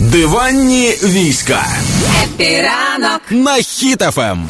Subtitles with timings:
[0.00, 1.66] Диванні війська
[2.24, 4.48] Happy ранок на Хіт FM.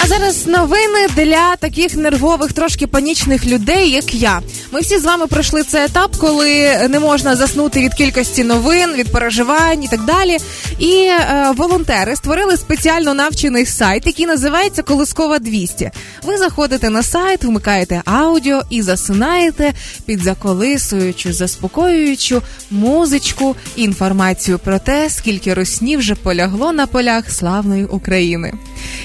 [0.00, 4.40] А зараз новини для таких нервових, трошки панічних людей, як я.
[4.72, 9.12] Ми всі з вами пройшли цей етап, коли не можна заснути від кількості новин, від
[9.12, 10.38] переживань і так далі.
[10.78, 15.90] І е, волонтери створили спеціально навчений сайт, який називається Колискова 200.
[16.22, 19.72] Ви заходите на сайт, вмикаєте аудіо і засинаєте
[20.06, 28.52] під заколисуючу, заспокоюючу музичку інформацію про те, скільки руснів вже полягло на полях славної України.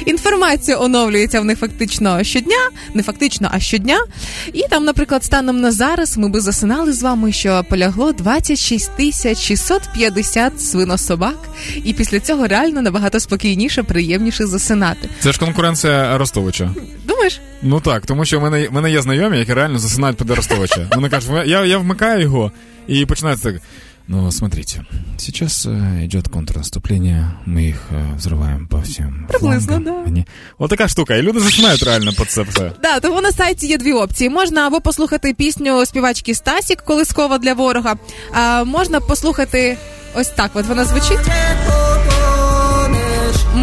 [0.06, 4.00] Інформація оновлюється в них фактично щодня, не фактично, а щодня.
[4.54, 9.38] І там, наприклад, станом на зараз ми би засинали з вами, що полягло 26 тисяч
[9.38, 11.38] 650 свинособак,
[11.84, 15.10] і після цього реально набагато спокійніше, приємніше засинати.
[15.20, 16.72] Це ж конкуренція Ростовича.
[17.08, 17.42] Думаєш?
[17.62, 20.90] Ну так, тому що в мене, в мене є знайомі, які реально засинають під Ростовича.
[20.96, 22.52] Вони кажуть, я, я вмикаю його
[22.88, 23.62] і починається так.
[24.09, 24.85] Ну, смотрите,
[25.19, 29.85] сейчас э, идет контрнаступление, мы их э, взрываем по всем Приблизно, флангам.
[29.85, 30.11] да.
[30.11, 30.27] Они...
[30.59, 32.73] Вот така штука, і люди засинають реально під це все.
[32.83, 34.31] Да, тому на сайті є дві опції.
[34.31, 37.95] Можна або послухати пісню співачки Стасік Колискова для ворога,
[38.33, 39.77] а можна послухати
[40.15, 40.51] ось так.
[40.55, 41.31] От вона звучить.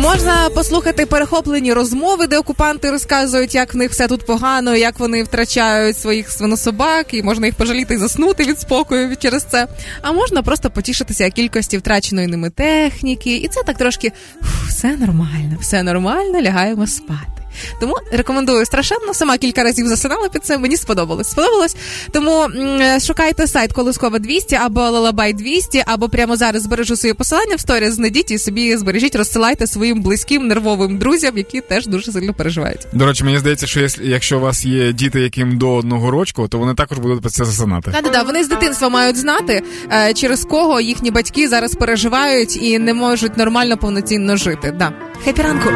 [0.09, 5.23] Можна послухати перехоплені розмови, де окупанти розказують, як в них все тут погано, як вони
[5.23, 9.67] втрачають своїх свинособак, і можна їх пожаліти і заснути від спокою через це.
[10.03, 14.13] А можна просто потішитися кількості втраченої ними техніки, і це так трошки
[14.69, 17.43] все нормально, все нормально, лягаємо спати.
[17.81, 19.15] Тому рекомендую страшенно.
[19.15, 20.59] Сама кілька разів засинала під це.
[20.59, 21.29] Мені сподобалось.
[21.31, 21.77] Сподобалось.
[22.13, 27.57] Тому м, шукайте сайт Колискова 200 або Lullaby 200, або прямо зараз збережу своє посилання
[27.57, 32.35] в сторіс, знайдіть і собі збережіть, розсилайте своїм близьким нервовим друзям, які теж дуже сильно
[32.35, 32.87] переживають.
[32.93, 36.49] До речі, мені здається, що якщо- якщо у вас є діти, яким до одного рочку,
[36.49, 37.91] то вони також будуть під це засинати.
[37.91, 39.63] Та да, вони з дитинства мають знати,
[39.93, 44.75] е, через кого їхні батьки зараз переживають і не можуть нормально повноцінно жити.
[44.79, 44.93] Да.
[45.25, 45.71] Happy ранку!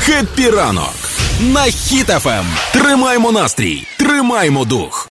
[0.00, 0.94] Happy ранок
[1.40, 2.44] на Хіт FM.
[2.72, 5.02] Тримаймо настрій, тримаймо дух.